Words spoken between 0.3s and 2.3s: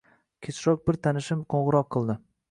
Kechroq bir tanishim qoʻngʻiroq qildi